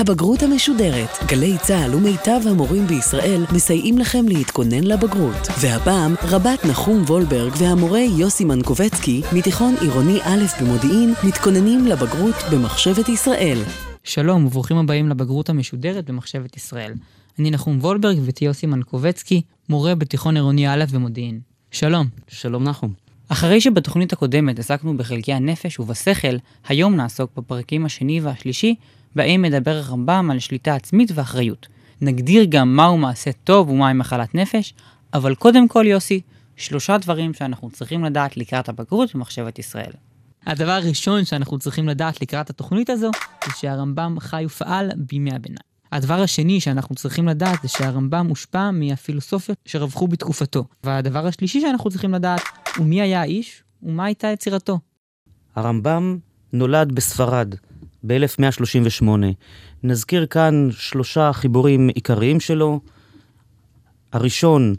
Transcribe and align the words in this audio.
הבגרות 0.00 0.42
המשודרת. 0.42 1.08
גלי 1.26 1.58
צה"ל 1.62 1.94
ומיטב 1.94 2.40
המורים 2.50 2.86
בישראל 2.86 3.44
מסייעים 3.54 3.98
לכם 3.98 4.28
להתכונן 4.28 4.84
לבגרות. 4.84 5.48
והפעם, 5.60 6.14
רבת 6.22 6.64
נחום 6.64 7.02
וולברג 7.02 7.52
והמורה 7.58 8.00
יוסי 8.00 8.44
מנקובצקי, 8.44 9.22
מתיכון 9.32 9.74
עירוני 9.80 10.18
א' 10.22 10.44
במודיעין, 10.60 11.14
מתכוננים 11.24 11.86
לבגרות 11.86 12.34
במחשבת 12.52 13.08
ישראל. 13.08 13.58
שלום 14.04 14.46
וברוכים 14.46 14.76
הבאים 14.76 15.08
לבגרות 15.08 15.48
המשודרת 15.48 16.10
במחשבת 16.10 16.56
ישראל. 16.56 16.92
אני 17.38 17.50
נחום 17.50 17.78
וולברג 17.78 18.18
ואתי 18.24 18.44
יוסי 18.44 18.66
מנקובצקי, 18.66 19.42
מורה 19.68 19.94
בתיכון 19.94 20.36
עירוני 20.36 20.68
א' 20.68 20.84
במודיעין. 20.92 21.40
שלום. 21.70 22.06
שלום 22.28 22.64
נחום. 22.64 22.92
אחרי 23.28 23.60
שבתוכנית 23.60 24.12
הקודמת 24.12 24.58
עסקנו 24.58 24.96
בחלקי 24.96 25.32
הנפש 25.32 25.80
ובשכל, 25.80 26.36
היום 26.68 26.96
נעסוק 26.96 27.30
בפרקים 27.36 27.86
השני 27.86 28.20
והשלישי, 28.20 28.74
בהם 29.16 29.42
מדבר 29.42 29.76
הרמב"ם 29.76 30.30
על 30.30 30.38
שליטה 30.38 30.74
עצמית 30.74 31.10
ואחריות. 31.14 31.66
נגדיר 32.00 32.44
גם 32.48 32.76
מהו 32.76 32.98
מעשה 32.98 33.30
טוב 33.44 33.70
ומהי 33.70 33.94
מחלת 33.94 34.34
נפש, 34.34 34.74
אבל 35.14 35.34
קודם 35.34 35.68
כל 35.68 35.84
יוסי, 35.86 36.20
שלושה 36.56 36.98
דברים 36.98 37.34
שאנחנו 37.34 37.70
צריכים 37.70 38.04
לדעת 38.04 38.36
לקראת 38.36 38.68
הבגרות 38.68 39.14
במחשבת 39.14 39.58
ישראל. 39.58 39.92
הדבר 40.46 40.72
הראשון 40.72 41.24
שאנחנו 41.24 41.58
צריכים 41.58 41.88
לדעת 41.88 42.22
לקראת 42.22 42.50
התוכנית 42.50 42.90
הזו, 42.90 43.10
זה 43.44 43.52
שהרמב"ם 43.56 44.16
חי 44.20 44.44
ופעל 44.46 44.90
בימי 44.96 45.30
הביניים. 45.34 45.70
הדבר 45.92 46.22
השני 46.22 46.60
שאנחנו 46.60 46.94
צריכים 46.94 47.28
לדעת 47.28 47.58
זה 47.62 47.68
שהרמב"ם 47.68 48.26
מושפע 48.26 48.70
מהפילוסופיות 48.70 49.58
שרווחו 49.64 50.08
בתקופתו. 50.08 50.64
והדבר 50.84 51.26
השלישי 51.26 51.60
שאנחנו 51.60 51.90
צריכים 51.90 52.14
לדעת 52.14 52.40
הוא 52.76 52.86
מי 52.86 53.00
היה 53.00 53.20
האיש 53.20 53.62
ומה 53.82 54.04
הייתה 54.04 54.26
יצירתו. 54.26 54.78
הרמב"ם 55.56 56.18
נולד 56.52 56.92
בספרד 56.92 57.54
ב-1138. 58.06 59.08
נזכיר 59.82 60.26
כאן 60.26 60.68
שלושה 60.70 61.32
חיבורים 61.32 61.88
עיקריים 61.88 62.40
שלו. 62.40 62.80
הראשון, 64.12 64.74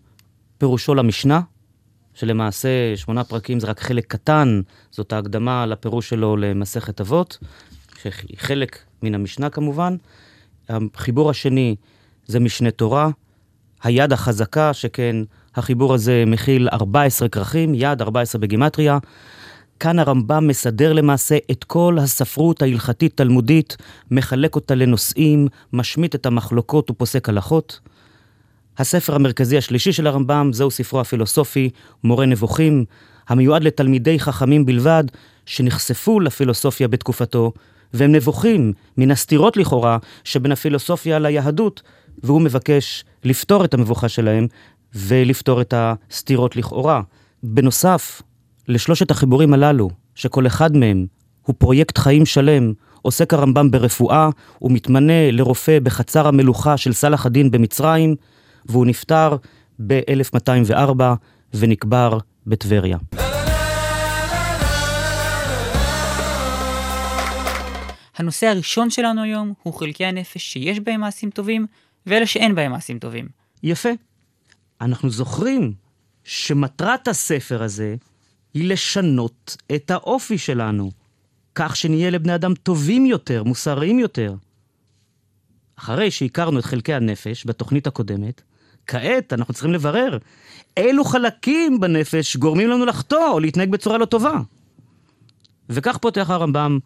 פירושו 0.57 0.95
למשנה, 0.95 1.41
שלמעשה 2.13 2.69
שמונה 2.95 3.23
פרקים 3.23 3.59
זה 3.59 3.67
רק 3.67 3.79
חלק 3.79 4.05
קטן, 4.07 4.61
זאת 4.91 5.13
ההקדמה 5.13 5.65
לפירוש 5.65 6.09
שלו 6.09 6.37
למסכת 6.37 7.01
אבות, 7.01 7.37
שהיא 8.01 8.37
חלק 8.37 8.77
מן 9.03 9.15
המשנה 9.15 9.49
כמובן. 9.49 9.95
החיבור 10.69 11.29
השני 11.29 11.75
זה 12.27 12.39
משנה 12.39 12.71
תורה, 12.71 13.09
היד 13.83 14.13
החזקה, 14.13 14.73
שכן 14.73 15.15
החיבור 15.55 15.93
הזה 15.93 16.23
מכיל 16.27 16.69
14 16.73 17.29
כרכים, 17.29 17.75
יד 17.75 18.01
14 18.01 18.41
בגימטריה. 18.41 18.97
כאן 19.81 19.99
הרמב"ם 19.99 20.47
מסדר 20.47 20.93
למעשה 20.93 21.37
את 21.51 21.63
כל 21.63 21.97
הספרות 22.01 22.61
ההלכתית-תלמודית, 22.61 23.77
מחלק 24.11 24.55
אותה 24.55 24.75
לנושאים, 24.75 25.47
משמיט 25.73 26.15
את 26.15 26.25
המחלוקות 26.25 26.91
ופוסק 26.91 27.29
הלכות. 27.29 27.79
הספר 28.77 29.15
המרכזי 29.15 29.57
השלישי 29.57 29.91
של 29.91 30.07
הרמב"ם 30.07 30.49
זהו 30.53 30.71
ספרו 30.71 30.99
הפילוסופי, 30.99 31.69
מורה 32.03 32.25
נבוכים, 32.25 32.85
המיועד 33.29 33.63
לתלמידי 33.63 34.19
חכמים 34.19 34.65
בלבד, 34.65 35.03
שנחשפו 35.45 36.19
לפילוסופיה 36.19 36.87
בתקופתו, 36.87 37.51
והם 37.93 38.11
נבוכים 38.11 38.73
מן 38.97 39.11
הסתירות 39.11 39.57
לכאורה 39.57 39.97
שבין 40.23 40.51
הפילוסופיה 40.51 41.19
ליהדות, 41.19 41.81
והוא 42.23 42.41
מבקש 42.41 43.05
לפתור 43.23 43.65
את 43.65 43.73
המבוכה 43.73 44.09
שלהם 44.09 44.47
ולפתור 44.95 45.61
את 45.61 45.73
הסתירות 45.77 46.55
לכאורה. 46.55 47.01
בנוסף 47.43 48.21
לשלושת 48.71 49.11
החיבורים 49.11 49.53
הללו, 49.53 49.89
שכל 50.15 50.47
אחד 50.47 50.77
מהם 50.77 51.05
הוא 51.45 51.55
פרויקט 51.57 51.97
חיים 51.97 52.25
שלם, 52.25 52.73
עוסק 53.01 53.33
הרמב"ם 53.33 53.71
ברפואה, 53.71 54.29
הוא 54.59 54.71
מתמנה 54.71 55.31
לרופא 55.31 55.79
בחצר 55.79 56.27
המלוכה 56.27 56.77
של 56.77 56.93
סלאח 56.93 57.25
א-דין 57.25 57.51
במצרים, 57.51 58.15
והוא 58.65 58.85
נפטר 58.85 59.35
ב-1204 59.87 61.01
ונקבר 61.53 62.17
בטבריה. 62.47 62.97
הנושא 68.17 68.47
הראשון 68.47 68.89
שלנו 68.89 69.23
היום 69.23 69.53
הוא 69.63 69.73
חלקי 69.73 70.05
הנפש 70.05 70.53
שיש 70.53 70.79
בהם 70.79 71.01
מעשים 71.01 71.29
טובים, 71.29 71.65
ואלה 72.05 72.25
שאין 72.25 72.55
בהם 72.55 72.71
מעשים 72.71 72.99
טובים. 72.99 73.27
יפה. 73.63 73.89
אנחנו 74.81 75.09
זוכרים 75.09 75.73
שמטרת 76.23 77.07
הספר 77.07 77.63
הזה 77.63 77.95
היא 78.53 78.69
לשנות 78.69 79.57
את 79.75 79.91
האופי 79.91 80.37
שלנו, 80.37 80.91
כך 81.55 81.75
שנהיה 81.75 82.09
לבני 82.09 82.35
אדם 82.35 82.53
טובים 82.53 83.05
יותר, 83.05 83.43
מוסריים 83.43 83.99
יותר. 83.99 84.35
אחרי 85.75 86.11
שהכרנו 86.11 86.59
את 86.59 86.65
חלקי 86.65 86.93
הנפש 86.93 87.47
בתוכנית 87.47 87.87
הקודמת, 87.87 88.41
כעת 88.87 89.33
אנחנו 89.33 89.53
צריכים 89.53 89.73
לברר 89.73 90.17
אילו 90.77 91.03
חלקים 91.03 91.79
בנפש 91.79 92.37
גורמים 92.37 92.69
לנו 92.69 92.85
לחטוא 92.85 93.27
או 93.27 93.39
להתנהג 93.39 93.69
בצורה 93.69 93.97
לא 93.97 94.05
טובה. 94.05 94.39
וכך 95.69 95.97
פותח 95.97 96.29
הרמב"ם 96.29 96.79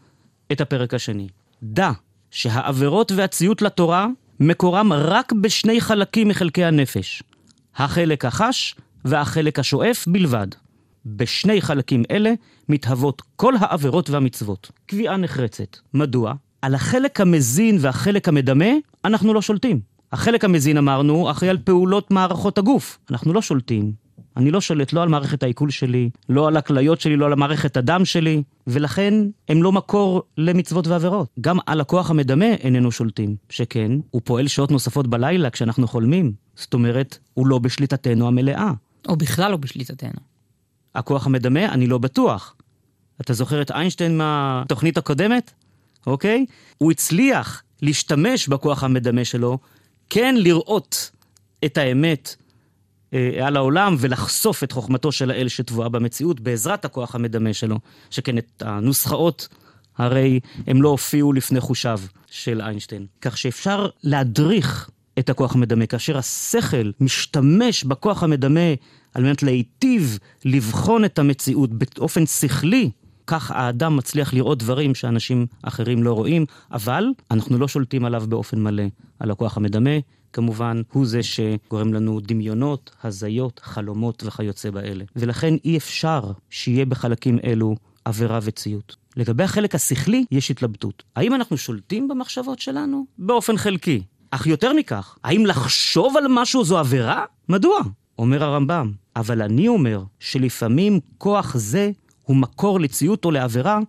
את 0.51 0.61
הפרק 0.61 0.93
השני. 0.93 1.27
דע 1.63 1.91
שהעבירות 2.31 3.11
והציות 3.11 3.61
לתורה 3.61 4.07
מקורם 4.39 4.93
רק 4.93 5.33
בשני 5.33 5.81
חלקים 5.81 6.27
מחלקי 6.27 6.65
הנפש, 6.65 7.23
החלק 7.75 8.25
החש 8.25 8.75
והחלק 9.05 9.59
השואף 9.59 10.07
בלבד. 10.07 10.47
בשני 11.05 11.61
חלקים 11.61 12.03
אלה 12.11 12.33
מתהוות 12.69 13.21
כל 13.35 13.53
העבירות 13.59 14.09
והמצוות. 14.09 14.71
קביעה 14.85 15.17
נחרצת. 15.17 15.77
מדוע? 15.93 16.33
על 16.61 16.75
החלק 16.75 17.21
המזין 17.21 17.77
והחלק 17.79 18.27
המדמה 18.27 18.71
אנחנו 19.05 19.33
לא 19.33 19.41
שולטים. 19.41 19.79
החלק 20.11 20.45
המזין 20.45 20.77
אמרנו 20.77 21.31
אחראי 21.31 21.49
על 21.49 21.57
פעולות 21.57 22.11
מערכות 22.11 22.57
הגוף. 22.57 22.99
אנחנו 23.11 23.33
לא 23.33 23.41
שולטים. 23.41 24.05
אני 24.38 24.51
לא 24.51 24.61
שולט 24.61 24.94
לא 24.94 25.03
על 25.03 25.09
מערכת 25.09 25.44
העיכול 25.44 25.69
שלי, 25.69 26.09
לא 26.29 26.47
על 26.47 26.57
הכליות 26.57 27.01
שלי, 27.01 27.15
לא 27.15 27.25
על 27.25 27.35
מערכת 27.35 27.77
הדם 27.77 28.05
שלי, 28.05 28.44
ולכן 28.67 29.13
הם 29.49 29.63
לא 29.63 29.71
מקור 29.71 30.23
למצוות 30.38 30.88
ועבירות. 30.88 31.29
גם 31.41 31.57
על 31.65 31.81
הכוח 31.81 32.09
המדמה 32.09 32.45
איננו 32.45 32.91
שולטים, 32.91 33.35
שכן, 33.49 33.91
הוא 34.11 34.21
פועל 34.25 34.47
שעות 34.47 34.71
נוספות 34.71 35.07
בלילה 35.07 35.49
כשאנחנו 35.49 35.88
חולמים. 35.88 36.31
זאת 36.55 36.73
אומרת, 36.73 37.17
הוא 37.33 37.47
לא 37.47 37.59
בשליטתנו 37.59 38.27
המלאה. 38.27 38.71
או 39.07 39.15
בכלל 39.15 39.51
לא 39.51 39.57
בשליטתנו. 39.57 40.34
הכוח 40.95 41.25
המדמה, 41.25 41.66
אני 41.66 41.88
לא 41.88 41.97
בטוח. 41.97 42.56
אתה 43.22 43.33
זוכר 43.33 43.61
את 43.61 43.72
איינשטיין 43.72 44.17
מהתוכנית 44.17 44.97
הקודמת? 44.97 45.51
אוקיי? 46.07 46.45
הוא 46.78 46.91
הצליח 46.91 47.63
להשתמש 47.81 48.47
בכוח 48.47 48.83
המדמה 48.83 49.25
שלו, 49.25 49.57
כן 50.09 50.35
לראות 50.38 51.11
את 51.66 51.78
האמת 51.78 52.35
אה, 53.13 53.47
על 53.47 53.57
העולם 53.57 53.95
ולחשוף 54.00 54.63
את 54.63 54.72
חוכמתו 54.72 55.11
של 55.11 55.31
האל 55.31 55.47
שטבועה 55.47 55.89
במציאות 55.89 56.39
בעזרת 56.39 56.85
הכוח 56.85 57.16
המדמה 57.16 57.53
שלו, 57.53 57.79
שכן 58.09 58.38
את 58.38 58.63
הנוסחאות 58.66 59.47
הרי 59.97 60.39
הם 60.67 60.81
לא 60.81 60.89
הופיעו 60.89 61.33
לפני 61.33 61.59
חושיו 61.59 62.00
של 62.31 62.62
איינשטיין. 62.62 63.06
כך 63.22 63.38
שאפשר 63.38 63.89
להדריך 64.03 64.89
את 65.19 65.29
הכוח 65.29 65.55
המדמה, 65.55 65.85
כאשר 65.85 66.17
השכל 66.17 66.91
משתמש 66.99 67.83
בכוח 67.83 68.23
המדמה 68.23 68.73
על 69.13 69.23
מנת 69.23 69.43
להיטיב 69.43 70.19
לבחון 70.45 71.05
את 71.05 71.19
המציאות 71.19 71.69
באופן 71.73 72.25
שכלי, 72.25 72.89
כך 73.27 73.51
האדם 73.51 73.97
מצליח 73.97 74.33
לראות 74.33 74.57
דברים 74.59 74.95
שאנשים 74.95 75.45
אחרים 75.63 76.03
לא 76.03 76.13
רואים, 76.13 76.45
אבל 76.71 77.05
אנחנו 77.31 77.57
לא 77.57 77.67
שולטים 77.67 78.05
עליו 78.05 78.23
באופן 78.29 78.63
מלא, 78.63 78.83
על 79.19 79.31
הכוח 79.31 79.57
המדמה. 79.57 79.91
כמובן, 80.33 80.81
הוא 80.91 81.05
זה 81.05 81.23
שגורם 81.23 81.93
לנו 81.93 82.19
דמיונות, 82.19 82.91
הזיות, 83.03 83.61
חלומות 83.63 84.23
וכיוצא 84.25 84.69
באלה. 84.69 85.03
ולכן 85.15 85.53
אי 85.65 85.77
אפשר 85.77 86.31
שיהיה 86.49 86.85
בחלקים 86.85 87.39
אלו 87.43 87.75
עבירה 88.05 88.39
וציות. 88.43 88.95
לגבי 89.17 89.43
החלק 89.43 89.75
השכלי, 89.75 90.25
יש 90.31 90.51
התלבטות. 90.51 91.03
האם 91.15 91.35
אנחנו 91.35 91.57
שולטים 91.57 92.07
במחשבות 92.07 92.59
שלנו? 92.59 93.05
באופן 93.17 93.57
חלקי. 93.57 94.01
אך 94.35 94.47
יותר 94.47 94.73
מכך, 94.73 95.17
האם 95.23 95.45
לחשוב 95.45 96.17
על 96.17 96.23
משהו 96.29 96.63
זו 96.63 96.77
עבירה? 96.77 97.23
מדוע? 97.49 97.79
אומר 98.19 98.43
הרמב"ם, 98.43 98.91
אבל 99.15 99.41
אני 99.41 99.67
אומר 99.67 100.03
שלפעמים 100.19 100.99
כוח 101.17 101.57
זה 101.57 101.91
הוא 102.23 102.37
מקור 102.37 102.79
לציות 102.79 103.25
או 103.25 103.31
לעבירה 103.31 103.79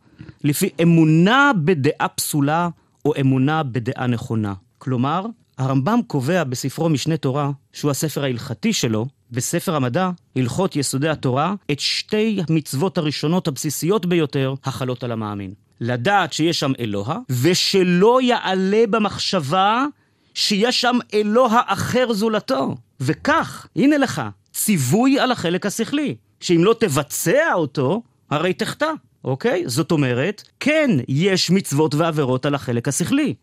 לפי 0.45 0.69
אמונה 0.83 1.51
בדעה 1.65 2.09
פסולה 2.09 2.69
או 3.05 3.13
אמונה 3.21 3.63
בדעה 3.63 4.07
נכונה. 4.07 4.55
כלומר, 4.79 5.27
הרמב"ם 5.59 6.01
קובע 6.07 6.45
בספרו 6.45 6.89
משנה 6.89 7.17
תורה, 7.17 7.51
שהוא 7.73 7.91
הספר 7.91 8.25
ההלכתי 8.25 8.73
שלו, 8.73 9.07
בספר 9.31 9.77
המדע, 9.77 10.11
הלכות 10.37 10.77
יסודי 10.77 11.09
התורה, 11.09 11.55
את 11.73 11.81
שתי 11.81 12.41
המצוות 12.49 12.99
הראשונות 12.99 13.49
הבסיסיות 13.49 14.07
ביותר 14.07 14.55
החלות 14.65 15.05
על 15.05 15.13
המאמין. 15.13 15.53
לדעת 15.81 16.33
שיש 16.33 16.61
שם 16.61 16.73
אלוה, 16.81 17.19
ושלא 17.43 18.23
יעלה 18.23 18.85
במחשבה 18.91 19.87
שיש 20.37 20.81
שם 20.81 20.99
אלוה 21.15 21.61
אחר 21.67 22.13
זולתו. 22.13 22.75
וכך, 23.01 23.67
הנה 23.77 23.99
לך, 23.99 24.23
ציווי 24.53 25.21
על 25.21 25.33
החלק 25.33 25.67
השכלי, 25.67 26.17
שאם 26.41 26.65
לא 26.65 26.75
תבצע 26.81 27.53
אותו, 27.55 28.03
הרי 28.31 28.53
תחטא, 28.53 28.91
אוקיי? 29.25 29.63
זאת 29.67 29.93
אומרת, 29.93 30.43
כן, 30.61 30.91
יש 31.09 31.51
מצוות 31.51 31.95
ועבירות 31.95 32.47
על 32.47 32.55
החלק 32.55 32.89
השכלי. 32.89 33.35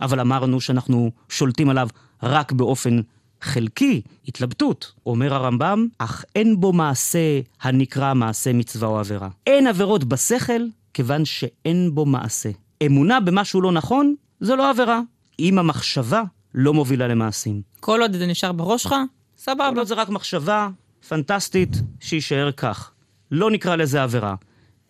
אבל 0.00 0.20
אמרנו 0.20 0.60
שאנחנו 0.60 1.10
שולטים 1.28 1.70
עליו 1.70 1.88
רק 2.22 2.52
באופן 2.52 3.00
חלקי, 3.40 4.02
התלבטות. 4.28 4.92
אומר 5.06 5.34
הרמב"ם, 5.34 5.86
אך 5.98 6.24
אין 6.34 6.60
בו 6.60 6.72
מעשה 6.72 7.40
הנקרא 7.62 8.14
מעשה 8.14 8.52
מצווה 8.52 8.88
או 8.88 8.98
עבירה. 8.98 9.28
אין 9.46 9.66
עבירות 9.66 10.04
בשכל, 10.04 10.62
כיוון 10.94 11.24
שאין 11.24 11.94
בו 11.94 12.06
מעשה. 12.06 12.50
אמונה 12.86 13.20
במשהו 13.20 13.60
לא 13.60 13.72
נכון, 13.72 14.14
זו 14.40 14.56
לא 14.56 14.70
עבירה. 14.70 15.00
אם 15.40 15.58
המחשבה 15.58 16.22
לא 16.54 16.74
מובילה 16.74 17.08
למעשים. 17.08 17.62
כל 17.80 18.00
עוד 18.02 18.16
זה 18.16 18.26
נשאר 18.26 18.52
בראש 18.52 18.82
שלך, 18.82 18.94
סבבה. 19.38 19.68
כל 19.72 19.78
עוד 19.78 19.86
זה 19.86 19.94
רק 19.94 20.08
מחשבה 20.08 20.68
פנטסטית, 21.08 21.76
שיישאר 22.00 22.52
כך. 22.52 22.90
לא 23.30 23.50
נקרא 23.50 23.76
לזה 23.76 24.02
עבירה. 24.02 24.34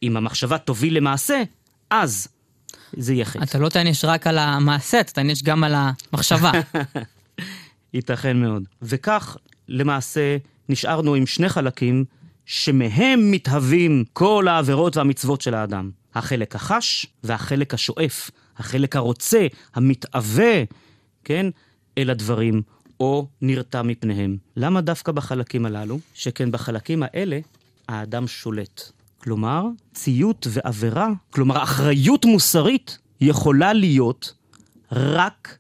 אם 0.02 0.16
המחשבה 0.16 0.58
תוביל 0.58 0.96
למעשה, 0.96 1.42
אז 1.90 2.28
זה 2.92 3.14
יהיה 3.14 3.24
חטא. 3.24 3.42
אתה 3.42 3.58
לא 3.58 3.68
תעניש 3.68 4.04
רק 4.04 4.26
על 4.26 4.38
המעשה, 4.38 5.00
אתה 5.00 5.12
תעניש 5.12 5.42
גם 5.42 5.64
על 5.64 5.74
המחשבה. 5.76 6.52
ייתכן 7.94 8.36
מאוד. 8.36 8.62
וכך, 8.82 9.36
למעשה, 9.68 10.36
נשארנו 10.68 11.14
עם 11.14 11.26
שני 11.26 11.48
חלקים 11.48 12.04
שמהם 12.46 13.30
מתהווים 13.30 14.04
כל 14.12 14.48
העבירות 14.48 14.96
והמצוות 14.96 15.40
של 15.40 15.54
האדם. 15.54 15.90
החלק 16.14 16.56
החש 16.56 17.06
והחלק 17.24 17.74
השואף, 17.74 18.30
החלק 18.60 18.96
הרוצה, 18.96 19.46
המתאווה, 19.74 20.64
כן, 21.24 21.46
אל 21.98 22.10
הדברים, 22.10 22.62
או 23.00 23.26
נרתע 23.42 23.82
מפניהם. 23.82 24.36
למה 24.56 24.80
דווקא 24.80 25.12
בחלקים 25.12 25.66
הללו? 25.66 25.98
שכן 26.14 26.50
בחלקים 26.50 27.02
האלה 27.02 27.38
האדם 27.88 28.26
שולט. 28.26 28.82
כלומר, 29.18 29.66
ציות 29.94 30.46
ועבירה, 30.50 31.08
כלומר, 31.30 31.62
אחריות 31.62 32.24
מוסרית, 32.24 32.98
יכולה 33.20 33.72
להיות 33.72 34.34
רק 34.92 35.58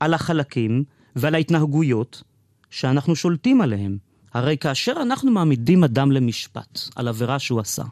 על 0.00 0.14
החלקים 0.14 0.84
ועל 1.16 1.34
ההתנהגויות 1.34 2.22
שאנחנו 2.70 3.16
שולטים 3.16 3.60
עליהם. 3.60 3.98
הרי 4.34 4.56
כאשר 4.56 4.92
אנחנו 5.02 5.30
מעמידים 5.30 5.84
אדם 5.84 6.12
למשפט 6.12 6.78
על 6.96 7.08
עבירה 7.08 7.38
שהוא 7.38 7.60
עשה, 7.60 7.84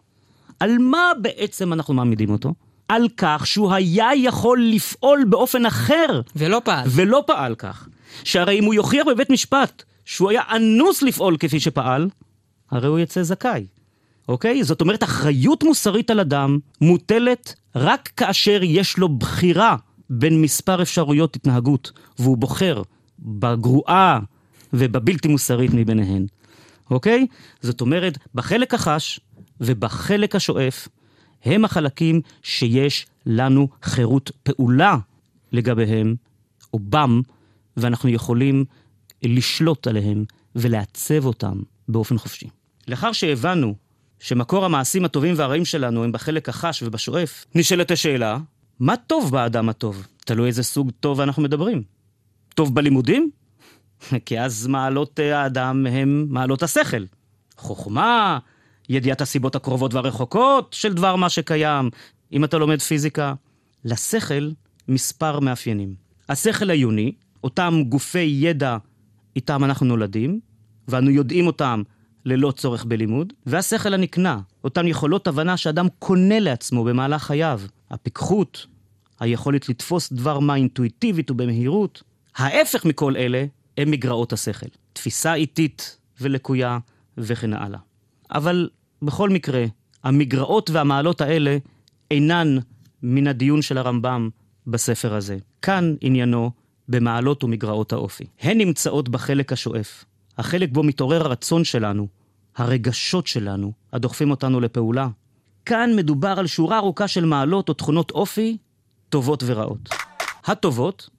על 0.61 0.79
מה 0.79 1.12
בעצם 1.23 1.73
אנחנו 1.73 1.95
מעמידים 1.95 2.31
אותו? 2.31 2.55
על 2.91 3.09
כך 3.17 3.47
שהוא 3.47 3.73
היה 3.73 4.09
יכול 4.17 4.63
לפעול 4.65 5.25
באופן 5.25 5.67
אחר. 5.67 6.21
ולא 6.37 6.61
פעל. 6.65 6.89
ולא 6.91 7.25
פעל 7.27 7.55
כך. 7.55 7.89
שהרי 8.25 8.59
אם 8.59 8.65
הוא 8.65 8.75
יוכיח 8.75 9.07
בבית 9.07 9.31
משפט 9.31 9.83
שהוא 10.05 10.31
היה 10.31 10.43
אנוס 10.57 11.03
לפעול 11.03 11.37
כפי 11.37 11.61
שפעל, 11.61 12.09
הרי 12.71 12.89
הוא 12.89 12.99
יצא 12.99 13.23
זכאי. 13.23 13.67
אוקיי? 14.29 14.65
זאת 14.65 14.81
אומרת, 14.81 15.03
אחריות 15.03 15.63
מוסרית 15.63 16.11
על 16.11 16.21
אדם 16.21 16.59
מוטלת 16.81 17.55
רק 17.77 18.11
כאשר 18.17 18.61
יש 18.63 18.99
לו 18.99 19.09
בחירה 19.09 19.77
בין 20.11 20.43
מספר 20.43 20.83
אפשרויות 20.83 21.37
התנהגות, 21.37 21.93
והוא 22.19 22.37
בוחר 22.37 22.83
בגרועה 23.19 24.21
ובבלתי 24.73 25.29
מוסרית 25.29 25.71
מביניהן. 25.75 26.27
אוקיי? 26.91 27.27
זאת 27.63 27.81
אומרת, 27.81 28.19
בחלק 28.35 28.75
החש 28.75 29.21
ובחלק 29.61 30.37
השואף, 30.37 30.89
הם 31.45 31.65
החלקים 31.65 32.21
שיש 32.43 33.07
לנו 33.27 33.69
חירות 33.83 34.31
פעולה 34.43 34.97
לגביהם, 35.53 36.15
או 36.75 36.79
בם, 36.79 37.21
ואנחנו 37.77 38.09
יכולים 38.09 38.65
לשלוט 39.23 39.87
עליהם 39.87 40.25
ולעצב 40.57 41.27
אותם 41.27 41.61
באופן 41.89 42.19
חופשי. 42.19 42.49
לאחר 42.89 43.13
שהבנו 43.13 43.75
שמקור 44.21 44.65
המעשים 44.65 45.05
הטובים 45.05 45.35
והרעים 45.37 45.65
שלנו 45.65 46.05
הם 46.05 46.13
בחלק 46.13 46.49
החש 46.49 46.83
ובשואף, 46.83 47.45
נשאלת 47.55 47.91
השאלה, 47.91 48.39
מה 48.81 48.97
טוב 48.97 49.33
באדם 49.33 49.69
הטוב? 49.69 50.07
תלוי 50.25 50.47
איזה 50.47 50.63
סוג 50.63 50.91
טוב 51.01 51.21
אנחנו 51.21 51.43
מדברים. 51.43 51.83
טוב 52.55 52.75
בלימודים? 52.75 53.31
כי 54.27 54.41
אז 54.41 54.67
מעלות 54.67 55.19
האדם 55.19 55.87
הם 55.87 56.27
מעלות 56.29 56.63
השכל. 56.63 57.05
חוכמה, 57.57 58.39
ידיעת 58.91 59.21
הסיבות 59.21 59.57
הקרובות 59.57 59.95
והרחוקות 59.95 60.73
של 60.73 60.93
דבר 60.93 61.17
מה 61.17 61.29
שקיים. 61.29 61.91
אם 62.33 62.45
אתה 62.45 62.59
לומד 62.59 62.81
פיזיקה, 62.81 63.35
לשכל 63.85 64.51
מספר 64.89 65.41
מאפיינים. 65.41 65.95
השכל 66.29 66.71
העיוני, 66.71 67.13
אותם 67.45 67.83
גופי 67.89 68.37
ידע 68.41 68.77
איתם 69.37 69.65
אנחנו 69.65 69.87
נולדים, 69.87 70.41
ואנו 70.89 71.11
יודעים 71.11 71.47
אותם 71.47 71.83
ללא 72.25 72.53
צורך 72.57 72.85
בלימוד, 72.85 73.33
והשכל 73.47 73.95
הנקנה, 73.95 74.41
אותן 74.65 74.87
יכולות 74.87 75.27
הבנה 75.27 75.57
שאדם 75.57 75.87
קונה 75.99 76.41
לעצמו 76.41 76.85
במהלך 76.85 77.23
חייו. 77.23 77.61
הפיקחות, 77.91 78.67
היכולת 79.21 79.69
לתפוס 79.69 80.13
דבר 80.13 80.39
מה 80.39 80.55
אינטואיטיבית 80.55 81.31
ובמהירות. 81.31 82.03
ההפך 82.37 82.85
מכל 82.85 83.17
אלה 83.17 83.45
הם 83.79 83.91
מגרעות 83.91 84.33
השכל. 84.33 84.67
תפיסה 84.93 85.35
איטית 85.35 85.99
ולקויה 86.21 86.79
וכן 87.19 87.53
הלאה. 87.53 87.79
אבל 88.31 88.69
בכל 89.02 89.31
מקרה, 89.31 89.64
המגרעות 90.05 90.70
והמעלות 90.70 91.20
האלה 91.20 91.58
אינן 92.11 92.58
מן 93.02 93.26
הדיון 93.26 93.62
של 93.62 93.79
הרמב"ם 93.79 94.29
בספר 94.67 95.14
הזה. 95.14 95.37
כאן 95.62 95.94
עניינו 96.00 96.50
במעלות 96.88 97.44
ומגרעות 97.44 97.93
האופי. 97.93 98.25
הן 98.41 98.58
נמצאות 98.58 99.08
בחלק 99.08 99.52
השואף, 99.52 100.05
החלק 100.38 100.69
בו 100.73 100.82
מתעורר 100.82 101.26
הרצון 101.26 101.64
שלנו, 101.64 102.08
הרגשות 102.56 103.26
שלנו, 103.26 103.73
הדוחפים 103.93 104.31
אותנו 104.31 104.61
לפעולה. 104.61 105.08
כאן 105.64 105.91
מדובר 105.97 106.38
על 106.38 106.47
שורה 106.47 106.79
ארוכה 106.79 107.08
של 107.08 107.25
מעלות 107.25 107.69
או 107.69 107.75
תכונות 107.75 108.11
אופי, 108.11 108.56
טובות 109.08 109.43
ורעות. 109.47 109.88
הטובות 110.44 111.11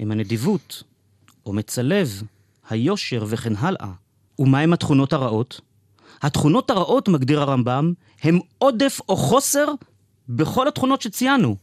הם 0.00 0.10
הנדיבות, 0.10 0.82
אומץ 1.46 1.78
הלב, 1.78 2.22
היושר 2.70 3.24
וכן 3.28 3.52
הלאה. 3.56 3.92
ומהם 4.38 4.72
התכונות 4.72 5.12
הרעות? 5.12 5.60
התכונות 6.22 6.70
הרעות, 6.70 7.08
מגדיר 7.08 7.40
הרמב"ם, 7.40 7.92
הם 8.22 8.38
עודף 8.58 9.00
או 9.08 9.16
חוסר 9.16 9.66
בכל 10.28 10.68
התכונות 10.68 11.02
שציינו. 11.02 11.56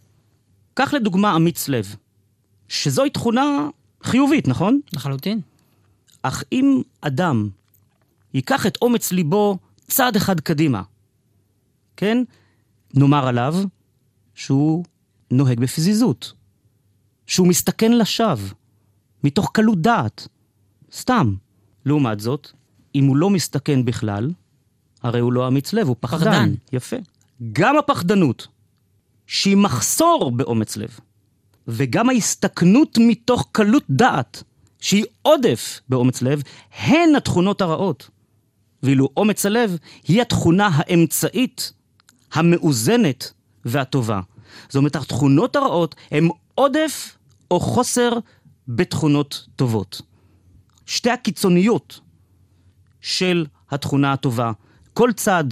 קח 0.74 0.94
לדוגמה 0.94 1.36
אמיץ 1.36 1.70
לב, 1.70 1.96
שזוהי 2.68 3.10
תכונה 3.10 3.68
חיובית, 4.04 4.48
נכון? 4.48 4.80
לחלוטין. 4.94 5.42
אך 6.22 6.44
אם 6.52 6.82
אדם 7.02 7.50
ייקח 8.34 8.68
את 8.68 8.78
אומץ 8.82 9.12
ליבו 9.12 9.58
צעד 9.88 10.16
אחד 10.16 10.40
קדימה, 10.40 10.82
כן? 11.98 12.24
נאמר 12.94 13.28
עליו 13.28 13.56
שהוא 14.36 14.86
נוהג 15.32 15.60
בפזיזות, 15.60 16.34
שהוא 17.28 17.48
מסתכן 17.48 17.92
לשווא, 17.92 18.50
מתוך 19.24 19.52
קלות 19.54 19.82
דעת, 19.82 20.28
סתם. 20.92 21.36
לעומת 21.86 22.20
זאת, 22.20 22.52
אם 22.96 23.06
הוא 23.06 23.18
לא 23.18 23.30
מסתכן 23.30 23.86
בכלל, 23.86 24.32
הרי 25.04 25.20
הוא 25.20 25.34
לא 25.34 25.48
אמיץ 25.48 25.74
לב, 25.74 25.88
הוא 25.88 25.96
פחדן. 26.00 26.20
פחדן. 26.20 26.54
יפה. 26.74 26.96
גם 27.54 27.78
הפחדנות, 27.78 28.48
שהיא 29.28 29.58
מחסור 29.58 30.32
באומץ 30.32 30.78
לב, 30.78 31.00
וגם 31.68 32.10
ההסתכנות 32.10 32.98
מתוך 33.02 33.48
קלות 33.52 33.84
דעת, 33.90 34.44
שהיא 34.80 35.06
עודף 35.22 35.82
באומץ 35.90 36.22
לב, 36.22 36.44
הן 36.80 37.16
התכונות 37.16 37.62
הרעות. 37.62 38.10
ואילו 38.84 39.10
אומץ 39.18 39.46
הלב 39.46 39.78
היא 40.08 40.22
התכונה 40.22 40.70
האמצעית, 40.74 41.74
המאוזנת 42.34 43.32
והטובה. 43.66 44.22
זאת 44.68 44.76
אומרת, 44.76 44.96
התכונות 44.96 45.56
הרעות 45.56 45.96
הן 46.12 46.28
עודף 46.56 47.18
או 47.52 47.60
חוסר 47.60 48.10
בתכונות 48.68 49.48
טובות. 49.56 50.02
שתי 50.86 51.10
הקיצוניות 51.10 52.00
של 53.02 53.46
התכונה 53.72 54.14
הטובה. 54.14 54.52
כל 54.94 55.12
צד, 55.16 55.44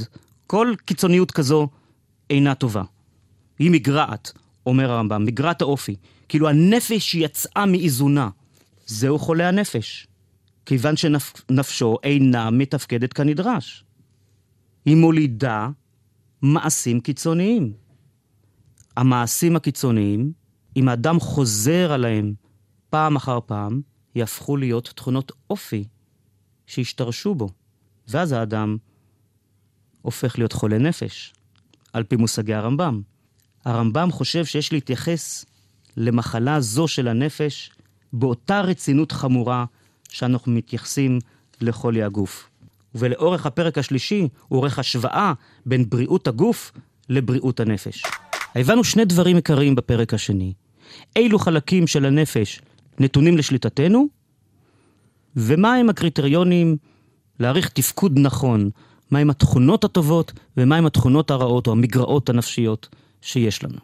כל 0.47 0.73
קיצוניות 0.85 1.31
כזו 1.31 1.67
אינה 2.29 2.55
טובה. 2.55 2.83
היא 3.59 3.71
מגרעת, 3.71 4.31
אומר 4.65 4.91
הרמב"ם, 4.91 5.25
מגרעת 5.25 5.61
האופי. 5.61 5.95
כאילו 6.29 6.49
הנפש 6.49 7.15
יצאה 7.15 7.65
מאיזונה. 7.65 8.29
זהו 8.85 9.19
חולה 9.19 9.47
הנפש. 9.47 10.07
כיוון 10.65 10.97
שנפשו 10.97 11.97
אינה 12.03 12.49
מתפקדת 12.49 13.13
כנדרש. 13.13 13.83
היא 14.85 14.95
מולידה 14.95 15.69
מעשים 16.41 16.99
קיצוניים. 16.99 17.73
המעשים 18.97 19.55
הקיצוניים, 19.55 20.31
אם 20.77 20.89
האדם 20.89 21.19
חוזר 21.19 21.91
עליהם 21.91 22.33
פעם 22.89 23.15
אחר 23.15 23.39
פעם, 23.45 23.81
יהפכו 24.15 24.57
להיות 24.57 24.91
תכונות 24.95 25.31
אופי 25.49 25.83
שהשתרשו 26.67 27.35
בו. 27.35 27.49
ואז 28.07 28.31
האדם 28.31 28.77
הופך 30.01 30.37
להיות 30.37 30.53
חולה 30.53 30.77
נפש, 30.77 31.33
על 31.93 32.03
פי 32.03 32.15
מושגי 32.15 32.53
הרמב"ם. 32.53 33.01
הרמב"ם 33.65 34.11
חושב 34.11 34.45
שיש 34.45 34.73
להתייחס 34.73 35.45
למחלה 35.97 36.61
זו 36.61 36.87
של 36.87 37.07
הנפש 37.07 37.71
באותה 38.13 38.61
רצינות 38.61 39.11
חמורה 39.11 39.65
שאנחנו 40.09 40.51
מתייחסים 40.51 41.19
לחולי 41.61 42.03
הגוף. 42.03 42.49
ולאורך 42.95 43.45
הפרק 43.45 43.77
השלישי 43.77 44.27
הוא 44.47 44.59
עורך 44.59 44.79
השוואה 44.79 45.33
בין 45.65 45.89
בריאות 45.89 46.27
הגוף 46.27 46.71
לבריאות 47.09 47.59
הנפש. 47.59 48.03
הבנו 48.55 48.83
שני 48.83 49.05
דברים 49.05 49.35
עיקריים 49.35 49.75
בפרק 49.75 50.13
השני. 50.13 50.53
אילו 51.15 51.39
חלקים 51.39 51.87
של 51.87 52.05
הנפש 52.05 52.61
נתונים 52.99 53.37
לשליטתנו, 53.37 54.07
ומהם 55.35 55.89
הקריטריונים 55.89 56.77
להעריך 57.39 57.69
תפקוד 57.69 58.19
נכון, 58.19 58.69
מהם 59.11 59.29
התכונות 59.29 59.83
הטובות 59.83 60.33
ומהם 60.57 60.85
התכונות 60.85 61.31
הרעות 61.31 61.67
או 61.67 61.71
המגרעות 61.71 62.29
הנפשיות 62.29 62.89
שיש 63.21 63.63
לנו. 63.63 63.77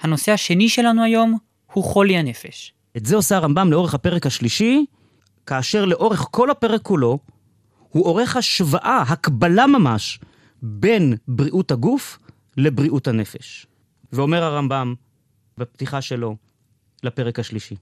הנושא 0.00 0.32
השני 0.32 0.68
שלנו 0.68 1.04
היום 1.04 1.38
הוא 1.72 1.84
חולי 1.84 2.16
הנפש. 2.16 2.72
את 2.96 3.06
זה 3.06 3.16
עושה 3.16 3.36
הרמב"ם 3.36 3.70
לאורך 3.72 3.94
הפרק 3.94 4.26
השלישי, 4.26 4.84
כאשר 5.46 5.84
לאורך 5.84 6.26
כל 6.30 6.50
הפרק 6.50 6.82
כולו, 6.82 7.18
הוא 7.88 8.06
עורך 8.06 8.36
השוואה, 8.36 9.02
הקבלה 9.08 9.66
ממש, 9.66 10.20
בין 10.62 11.14
בריאות 11.28 11.70
הגוף 11.70 12.18
לבריאות 12.56 13.08
הנפש. 13.08 13.66
ואומר 14.12 14.44
הרמב"ם 14.44 14.94
בפתיחה 15.58 16.00
שלו 16.00 16.36
לפרק 17.02 17.38
השלישי, 17.38 17.76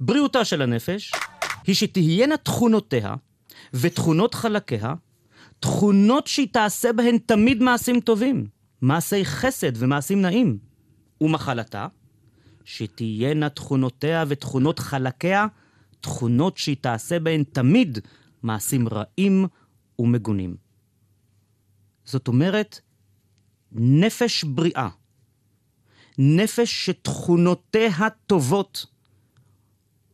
בריאותה 0.00 0.44
של 0.44 0.62
הנפש 0.62 1.12
היא 1.66 1.74
שתהיינה 1.74 2.36
תכונותיה 2.36 3.14
ותכונות 3.74 4.34
חלקיה, 4.34 4.94
תכונות 5.60 6.26
שהיא 6.26 6.48
תעשה 6.52 6.92
בהן 6.92 7.18
תמיד 7.26 7.62
מעשים 7.62 8.00
טובים, 8.00 8.46
מעשי 8.80 9.24
חסד 9.24 9.72
ומעשים 9.82 10.22
נעים. 10.22 10.58
ומחלתה, 11.20 11.86
שתהיינה 12.64 13.48
תכונותיה 13.48 14.24
ותכונות 14.28 14.78
חלקיה, 14.78 15.46
תכונות 16.00 16.56
שהיא 16.56 16.76
תעשה 16.80 17.18
בהן 17.18 17.44
תמיד 17.52 17.98
מעשים 18.42 18.88
רעים 18.88 19.46
ומגונים. 19.98 20.56
זאת 22.04 22.28
אומרת, 22.28 22.80
נפש 23.72 24.44
בריאה, 24.44 24.88
נפש 26.18 26.86
שתכונותיה 26.86 28.08
טובות, 28.26 28.86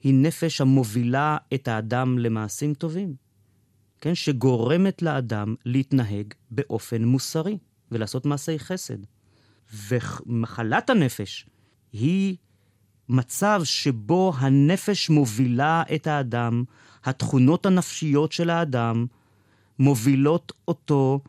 היא 0.02 0.14
נפש 0.14 0.60
המובילה 0.60 1.36
את 1.54 1.68
האדם 1.68 2.18
למעשים 2.18 2.74
טובים, 2.74 3.14
כן? 4.00 4.14
שגורמת 4.14 5.02
לאדם 5.02 5.54
להתנהג 5.66 6.26
באופן 6.50 7.04
מוסרי 7.04 7.58
ולעשות 7.90 8.26
מעשי 8.26 8.58
חסד. 8.58 8.98
ומחלת 9.88 10.90
הנפש 10.90 11.46
היא 11.92 12.36
מצב 13.08 13.60
שבו 13.64 14.32
הנפש 14.36 15.10
מובילה 15.10 15.82
את 15.94 16.06
האדם, 16.06 16.64
התכונות 17.04 17.66
הנפשיות 17.66 18.32
של 18.32 18.50
האדם 18.50 19.06
מובילות 19.78 20.52
אותו 20.68 21.20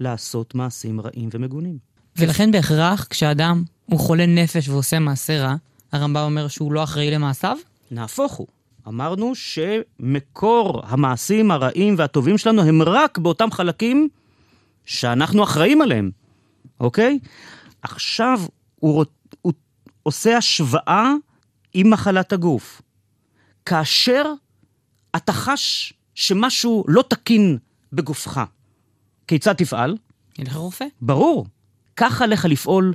לעשות 0.00 0.54
מעשים 0.54 1.00
רעים 1.00 1.28
ומגונים. 1.32 1.78
ולכן 2.16 2.50
בהכרח 2.50 3.06
כשאדם 3.10 3.64
הוא 3.86 4.00
חולה 4.00 4.26
נפש 4.26 4.68
ועושה 4.68 4.98
מעשה 4.98 5.42
רע, 5.42 5.54
הרמב"ם 5.92 6.22
אומר 6.22 6.48
שהוא 6.48 6.72
לא 6.72 6.84
אחראי 6.84 7.10
למעשיו? 7.10 7.56
נהפוך 7.90 8.32
הוא. 8.32 8.46
אמרנו 8.88 9.32
שמקור 9.34 10.82
המעשים 10.86 11.50
הרעים 11.50 11.94
והטובים 11.98 12.38
שלנו 12.38 12.62
הם 12.62 12.82
רק 12.82 13.18
באותם 13.18 13.50
חלקים 13.50 14.08
שאנחנו 14.84 15.44
אחראים 15.44 15.82
עליהם, 15.82 16.10
אוקיי? 16.80 17.18
עכשיו 17.82 18.40
הוא, 18.76 19.04
הוא 19.42 19.52
עושה 20.02 20.36
השוואה 20.36 21.12
עם 21.74 21.90
מחלת 21.90 22.32
הגוף. 22.32 22.82
כאשר 23.66 24.32
אתה 25.16 25.32
חש 25.32 25.92
שמשהו 26.14 26.84
לא 26.88 27.04
תקין 27.08 27.58
בגופך, 27.92 28.40
כיצד 29.28 29.52
תפעל? 29.52 29.96
ילך 30.38 30.54
לרופא. 30.56 30.84
ברור. 31.00 31.46
כך 31.96 32.22
עליך 32.22 32.44
לפעול 32.44 32.94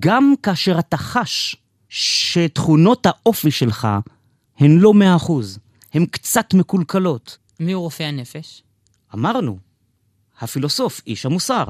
גם 0.00 0.34
כאשר 0.42 0.78
אתה 0.78 0.96
חש 0.96 1.56
שתכונות 1.88 3.06
האופי 3.06 3.50
שלך 3.50 3.88
הן 4.58 4.78
לא 4.78 4.94
מאה 4.94 5.16
אחוז, 5.16 5.58
הן 5.92 6.06
קצת 6.06 6.54
מקולקלות. 6.54 7.38
מי 7.60 7.72
הוא 7.72 7.82
רופא 7.82 8.02
הנפש? 8.02 8.62
אמרנו, 9.14 9.58
הפילוסוף, 10.40 11.00
איש 11.06 11.26
המוסר, 11.26 11.64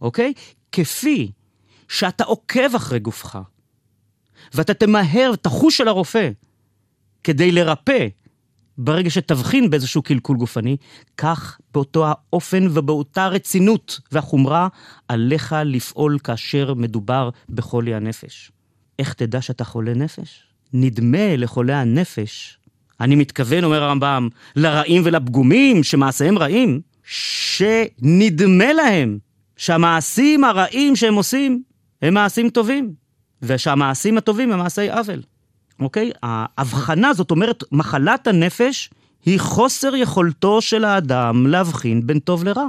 אוקיי? 0.00 0.32
כפי 0.72 1.30
שאתה 1.88 2.24
עוקב 2.24 2.74
אחרי 2.76 2.98
גופך, 2.98 3.38
ואתה 4.54 4.74
תמהר, 4.74 5.32
תחוש 5.42 5.80
על 5.80 5.88
הרופא, 5.88 6.30
כדי 7.24 7.52
לרפא 7.52 8.08
ברגע 8.78 9.10
שתבחין 9.10 9.70
באיזשהו 9.70 10.02
קלקול 10.02 10.36
גופני, 10.36 10.76
כך 11.16 11.58
באותו 11.74 12.06
האופן 12.06 12.66
ובאותה 12.70 13.28
רצינות 13.28 14.00
והחומרה 14.12 14.68
עליך 15.08 15.54
לפעול 15.64 16.18
כאשר 16.24 16.74
מדובר 16.74 17.30
בחולי 17.48 17.94
הנפש. 17.94 18.52
איך 18.98 19.12
תדע 19.12 19.40
שאתה 19.40 19.64
חולה 19.64 19.94
נפש? 19.94 20.53
נדמה 20.74 21.36
לחולי 21.36 21.72
הנפש, 21.72 22.58
אני 23.00 23.16
מתכוון, 23.16 23.64
אומר 23.64 23.82
הרמב"ם, 23.82 24.28
לרעים 24.56 25.02
ולפגומים 25.04 25.82
שמעשיהם 25.82 26.38
רעים, 26.38 26.80
שנדמה 27.04 28.72
להם 28.72 29.18
שהמעשים 29.56 30.44
הרעים 30.44 30.96
שהם 30.96 31.14
עושים 31.14 31.62
הם 32.02 32.14
מעשים 32.14 32.50
טובים, 32.50 32.94
ושהמעשים 33.42 34.18
הטובים 34.18 34.52
הם 34.52 34.58
מעשי 34.58 34.90
עוול. 34.90 35.22
אוקיי? 35.80 36.10
ההבחנה, 36.22 37.14
זאת 37.14 37.30
אומרת, 37.30 37.64
מחלת 37.72 38.26
הנפש 38.26 38.90
היא 39.24 39.40
חוסר 39.40 39.96
יכולתו 39.96 40.62
של 40.62 40.84
האדם 40.84 41.46
להבחין 41.46 42.06
בין 42.06 42.18
טוב 42.18 42.44
לרע, 42.44 42.66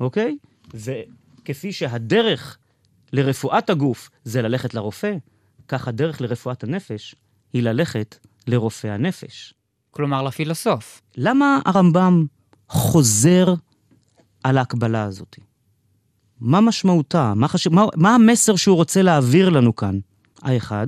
אוקיי? 0.00 0.36
וכפי 0.74 1.72
שהדרך 1.72 2.58
לרפואת 3.12 3.70
הגוף 3.70 4.10
זה 4.24 4.42
ללכת 4.42 4.74
לרופא, 4.74 5.14
כך 5.68 5.88
הדרך 5.88 6.20
לרפואת 6.20 6.64
הנפש 6.64 7.14
היא 7.52 7.62
ללכת 7.62 8.18
לרופא 8.46 8.86
הנפש. 8.86 9.54
כלומר 9.90 10.22
לפילוסוף. 10.22 11.02
למה 11.16 11.60
הרמב"ם 11.64 12.26
חוזר 12.68 13.54
על 14.44 14.58
ההקבלה 14.58 15.02
הזאת? 15.02 15.36
מה 16.40 16.60
משמעותה? 16.60 17.34
מה, 17.36 17.48
חש... 17.48 17.66
מה, 17.66 17.84
מה 17.96 18.14
המסר 18.14 18.56
שהוא 18.56 18.76
רוצה 18.76 19.02
להעביר 19.02 19.48
לנו 19.48 19.76
כאן? 19.76 19.98
האחד, 20.42 20.86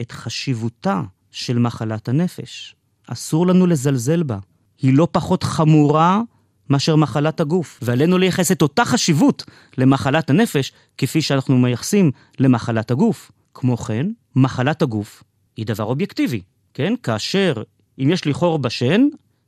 את 0.00 0.12
חשיבותה 0.12 1.02
של 1.30 1.58
מחלת 1.58 2.08
הנפש. 2.08 2.74
אסור 3.06 3.46
לנו 3.46 3.66
לזלזל 3.66 4.22
בה. 4.22 4.38
היא 4.78 4.96
לא 4.96 5.08
פחות 5.12 5.42
חמורה 5.42 6.20
מאשר 6.70 6.96
מחלת 6.96 7.40
הגוף, 7.40 7.78
ועלינו 7.82 8.18
לייחס 8.18 8.52
את 8.52 8.62
אותה 8.62 8.84
חשיבות 8.84 9.44
למחלת 9.78 10.30
הנפש 10.30 10.72
כפי 10.98 11.22
שאנחנו 11.22 11.58
מייחסים 11.58 12.10
למחלת 12.38 12.90
הגוף. 12.90 13.30
כמו 13.54 13.76
כן, 13.76 14.06
מחלת 14.36 14.82
הגוף 14.82 15.22
היא 15.58 15.66
דבר 15.66 15.84
אובייקטיבי, 15.84 16.40
כן? 16.74 16.94
כאשר 17.02 17.62
אם 17.98 18.10
יש 18.10 18.24
לי 18.24 18.32
חור 18.32 18.58
בשן, 18.58 19.06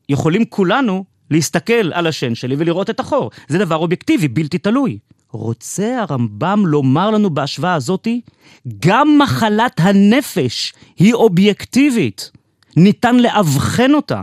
יכולים 0.09 0.45
כולנו 0.45 1.05
להסתכל 1.31 1.93
על 1.93 2.07
השן 2.07 2.35
שלי 2.35 2.55
ולראות 2.59 2.91
את 2.91 3.01
החור. 3.01 3.31
זה 3.49 3.59
דבר 3.59 3.77
אובייקטיבי, 3.77 4.29
בלתי 4.29 4.59
תלוי. 4.59 4.99
רוצה 5.31 6.03
הרמב"ם 6.03 6.67
לומר 6.67 7.11
לנו 7.11 7.31
בהשוואה 7.31 7.75
הזאתי, 7.75 8.21
גם 8.79 9.19
מחלת 9.19 9.73
הנפש 9.79 10.73
היא 10.97 11.15
אובייקטיבית. 11.15 12.31
ניתן 12.77 13.17
לאבחן 13.17 13.95
אותה. 13.95 14.23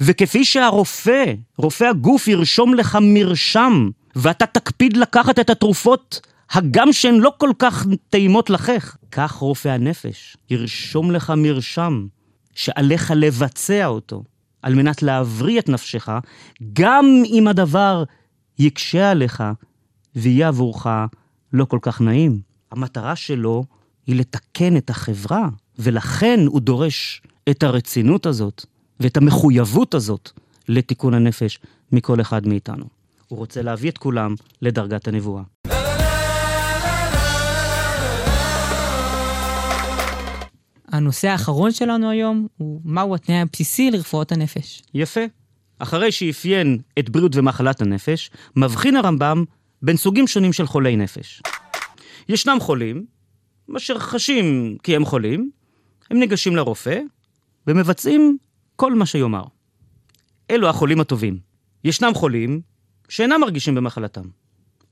וכפי 0.00 0.44
שהרופא, 0.44 1.24
רופא 1.56 1.84
הגוף 1.84 2.28
ירשום 2.28 2.74
לך 2.74 2.98
מרשם, 3.02 3.90
ואתה 4.16 4.46
תקפיד 4.46 4.96
לקחת 4.96 5.38
את 5.38 5.50
התרופות 5.50 6.20
הגם 6.50 6.92
שהן 6.92 7.14
לא 7.14 7.32
כל 7.38 7.50
כך 7.58 7.86
טעימות 8.10 8.50
לחך, 8.50 8.96
כך 9.12 9.32
רופא 9.32 9.68
הנפש 9.68 10.36
ירשום 10.50 11.10
לך 11.10 11.32
מרשם 11.36 12.06
שעליך 12.54 13.12
לבצע 13.16 13.86
אותו, 13.86 14.24
על 14.62 14.74
מנת 14.74 15.02
להבריא 15.02 15.58
את 15.58 15.68
נפשך, 15.68 16.08
גם 16.72 17.06
אם 17.26 17.48
הדבר 17.48 18.04
יקשה 18.58 19.10
עליך 19.10 19.42
ויהיה 20.16 20.48
עבורך 20.48 20.86
לא 21.52 21.64
כל 21.64 21.78
כך 21.82 22.00
נעים. 22.00 22.40
המטרה 22.72 23.16
שלו 23.16 23.64
היא 24.06 24.16
לתקן 24.16 24.76
את 24.76 24.90
החברה, 24.90 25.48
ולכן 25.78 26.40
הוא 26.46 26.60
דורש 26.60 27.22
את 27.50 27.62
הרצינות 27.62 28.26
הזאת 28.26 28.64
ואת 29.00 29.16
המחויבות 29.16 29.94
הזאת 29.94 30.30
לתיקון 30.68 31.14
הנפש 31.14 31.58
מכל 31.92 32.20
אחד 32.20 32.46
מאיתנו. 32.46 32.84
הוא 33.28 33.38
רוצה 33.38 33.62
להביא 33.62 33.90
את 33.90 33.98
כולם 33.98 34.34
לדרגת 34.62 35.08
הנבואה. 35.08 35.69
הנושא 40.92 41.28
האחרון 41.28 41.72
שלנו 41.72 42.10
היום 42.10 42.46
הוא 42.56 42.80
מהו 42.84 43.14
התנאי 43.14 43.40
הבסיסי 43.40 43.90
לרפואות 43.90 44.32
הנפש. 44.32 44.82
יפה. 44.94 45.20
אחרי 45.78 46.12
שאפיין 46.12 46.78
את 46.98 47.10
בריאות 47.10 47.36
ומחלת 47.36 47.82
הנפש, 47.82 48.30
מבחין 48.56 48.96
הרמב"ם 48.96 49.44
בין 49.82 49.96
סוגים 49.96 50.26
שונים 50.26 50.52
של 50.52 50.66
חולי 50.66 50.96
נפש. 50.96 51.42
ישנם 52.28 52.56
חולים, 52.60 53.06
אשר 53.76 53.98
חשים 53.98 54.76
כי 54.82 54.96
הם 54.96 55.04
חולים, 55.04 55.50
הם 56.10 56.18
ניגשים 56.18 56.56
לרופא 56.56 57.00
ומבצעים 57.66 58.38
כל 58.76 58.94
מה 58.94 59.06
שיאמר. 59.06 59.44
אלו 60.50 60.68
החולים 60.68 61.00
הטובים. 61.00 61.38
ישנם 61.84 62.12
חולים 62.14 62.60
שאינם 63.08 63.40
מרגישים 63.40 63.74
במחלתם. 63.74 64.24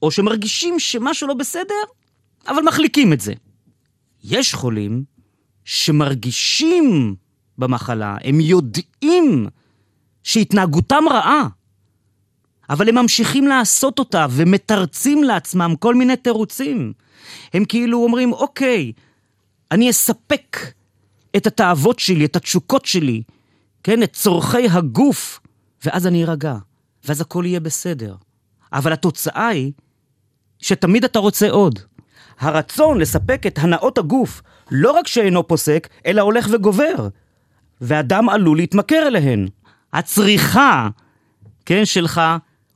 או 0.03 0.11
שמרגישים 0.11 0.79
שמשהו 0.79 1.29
לא 1.29 1.35
בסדר, 1.35 1.75
אבל 2.47 2.63
מחליקים 2.63 3.13
את 3.13 3.21
זה. 3.21 3.33
יש 4.25 4.55
חולים 4.55 5.05
שמרגישים 5.69 7.15
במחלה, 7.59 8.17
הם 8.25 8.41
יודעים 8.41 9.47
שהתנהגותם 10.23 11.05
רעה, 11.11 11.49
אבל 12.71 12.89
הם 12.89 12.95
ממשיכים 12.95 13.47
לעשות 13.47 13.99
אותה 13.99 14.27
ומתרצים 14.31 15.25
לעצמם 15.25 15.75
כל 15.79 15.95
מיני 15.95 16.17
תירוצים. 16.17 16.93
הם 17.55 17.65
כאילו 17.65 18.05
אומרים, 18.05 18.33
אוקיי, 18.33 18.93
אני 19.71 19.91
אספק 19.91 20.57
את 21.37 21.47
התאוות 21.47 21.99
שלי, 21.99 22.25
את 22.25 22.37
התשוקות 22.37 22.85
שלי, 22.85 23.23
כן, 23.83 24.03
את 24.03 24.13
צורכי 24.13 24.69
הגוף, 24.69 25.41
ואז 25.85 26.07
אני 26.07 26.25
ארגע, 26.25 26.57
ואז 27.05 27.21
הכל 27.21 27.45
יהיה 27.47 27.61
בסדר. 27.61 28.15
אבל 28.73 28.93
התוצאה 28.93 29.49
היא 29.49 29.73
שתמיד 30.59 31.05
אתה 31.05 31.19
רוצה 31.19 31.51
עוד. 31.51 31.79
הרצון 32.41 32.99
לספק 32.99 33.47
את 33.47 33.59
הנאות 33.59 33.99
הגוף 33.99 34.43
לא 34.71 34.91
רק 34.91 35.07
שאינו 35.07 35.49
פוסק, 35.49 35.89
אלא 36.07 36.23
הולך 36.23 36.49
וגובר. 36.53 37.09
ואדם 37.81 38.29
עלול 38.29 38.57
להתמכר 38.57 39.07
אליהן. 39.07 39.49
הצריכה, 39.93 40.89
כן, 41.67 41.85
שלך, 41.85 42.21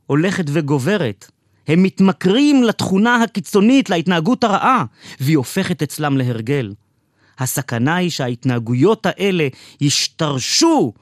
הולכת 0.07 0.45
וגוברת. 0.49 1.31
הם 1.69 1.83
מתמכרים 1.83 2.63
לתכונה 2.63 3.23
הקיצונית, 3.23 3.91
להתנהגות 3.91 4.45
הרעה, 4.45 4.85
והיא 5.21 5.37
הופכת 5.37 5.83
אצלם 5.83 6.17
להרגל. 6.17 6.75
הסכנה 7.39 7.97
היא 7.97 8.11
שההתנהגויות 8.11 9.07
האלה 9.07 9.49
ישתרשו 9.81 10.93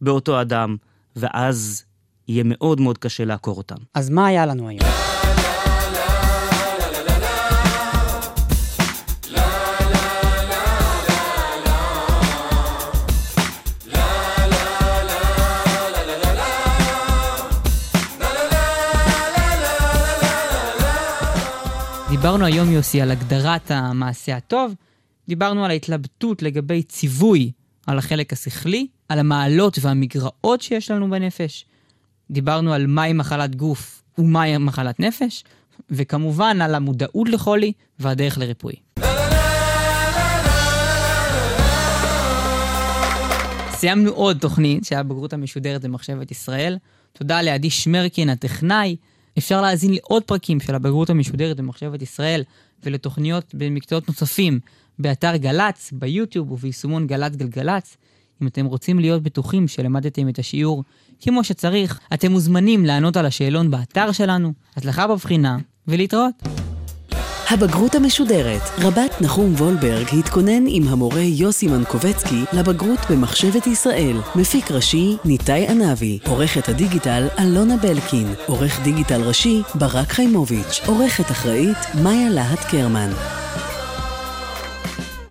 באותו 0.00 0.40
אדם, 0.40 0.76
ואז 1.16 1.84
יהיה 2.28 2.42
מאוד 2.46 2.80
מאוד 2.80 2.98
קשה 2.98 3.24
לעקור 3.24 3.56
אותם. 3.56 3.76
אז 3.94 4.10
מה 4.10 4.26
היה 4.26 4.46
לנו 4.46 4.68
היום? 4.68 4.84
דיברנו 22.10 22.44
היום, 22.44 22.70
יוסי, 22.72 23.00
על 23.00 23.10
הגדרת 23.10 23.70
המעשה 23.70 24.36
הטוב, 24.36 24.74
דיברנו 25.28 25.64
על 25.64 25.70
ההתלבטות 25.70 26.42
לגבי 26.42 26.82
ציווי 26.82 27.52
על 27.86 27.98
החלק 27.98 28.32
השכלי, 28.32 28.86
על 29.08 29.18
המעלות 29.18 29.78
והמגרעות 29.80 30.62
שיש 30.62 30.90
לנו 30.90 31.10
בנפש, 31.10 31.66
דיברנו 32.30 32.72
על 32.72 32.86
מהי 32.86 33.12
מחלת 33.12 33.56
גוף 33.56 34.02
ומהי 34.18 34.58
מחלת 34.58 35.00
נפש, 35.00 35.44
וכמובן 35.90 36.60
על 36.60 36.74
המודעות 36.74 37.28
לחולי 37.28 37.72
והדרך 37.98 38.38
לריפוי. 38.38 38.72
סיימנו 43.70 44.10
עוד 44.10 44.38
תוכנית 44.38 44.84
שהיה 44.84 45.02
בגרות 45.02 45.32
המשודרת 45.32 45.84
במחשבת 45.84 46.30
ישראל. 46.30 46.76
תודה 47.12 47.42
לעדי 47.42 47.70
שמרקין 47.70 48.28
הטכנאי. 48.28 48.96
אפשר 49.38 49.60
להאזין 49.60 49.94
לעוד 49.94 50.22
פרקים 50.22 50.60
של 50.60 50.74
הבגרות 50.74 51.10
המשודרת 51.10 51.56
במחשבת 51.56 52.02
ישראל 52.02 52.42
ולתוכניות 52.84 53.54
במקצועות 53.54 54.08
נוספים 54.08 54.60
באתר 54.98 55.36
גל"צ, 55.36 55.90
ביוטיוב 55.92 56.52
וביישומון 56.52 57.06
גל"צ 57.06 57.36
גלגלצ. 57.36 57.96
אם 58.42 58.46
אתם 58.46 58.66
רוצים 58.66 58.98
להיות 58.98 59.22
בטוחים 59.22 59.68
שלמדתם 59.68 60.28
את 60.28 60.38
השיעור 60.38 60.84
כמו 61.20 61.44
שצריך, 61.44 62.00
אתם 62.14 62.32
מוזמנים 62.32 62.84
לענות 62.84 63.16
על 63.16 63.26
השאלון 63.26 63.70
באתר 63.70 64.12
שלנו. 64.12 64.52
הצלחה 64.76 65.06
בבחינה, 65.06 65.58
ולהתראות. 65.88 66.77
הבגרות 67.50 67.94
המשודרת, 67.94 68.62
רבת 68.78 69.20
נחום 69.20 69.54
וולברג 69.54 70.06
התכונן 70.18 70.64
עם 70.66 70.88
המורה 70.88 71.20
יוסי 71.20 71.66
מנקובצקי 71.66 72.44
לבגרות 72.52 72.98
במחשבת 73.10 73.66
ישראל. 73.66 74.16
מפיק 74.34 74.70
ראשי, 74.70 75.16
ניתאי 75.24 75.66
ענבי. 75.68 76.18
עורכת 76.26 76.68
הדיגיטל, 76.68 77.28
אלונה 77.38 77.76
בלקין. 77.76 78.34
עורך 78.46 78.80
דיגיטל 78.82 79.22
ראשי, 79.22 79.62
ברק 79.74 80.12
חיימוביץ'. 80.12 80.80
עורכת 80.86 81.30
אחראית, 81.30 81.78
מאיה 82.02 82.30
להט 82.30 82.64
קרמן. 82.70 83.10